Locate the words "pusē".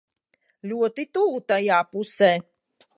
1.93-2.35